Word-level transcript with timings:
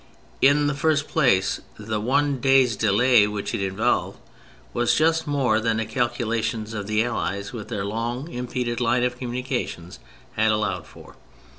In 0.41 0.65
the 0.65 0.73
first 0.73 1.07
place, 1.07 1.61
the 1.77 1.99
one 1.99 2.39
day's 2.39 2.75
delay 2.75 3.27
which 3.27 3.53
it 3.53 3.61
involved 3.61 4.17
was 4.73 4.95
just 4.95 5.27
more 5.27 5.59
than 5.59 5.77
the 5.77 5.85
calculations 5.85 6.73
of 6.73 6.87
the 6.87 7.03
Allies, 7.03 7.53
with 7.53 7.67
their 7.67 7.85
long 7.85 8.27
impeded 8.27 8.81
line 8.81 9.03
of 9.03 9.19
communications, 9.19 9.99
had 10.31 10.51
allowed 10.51 10.87
for. 10.87 11.17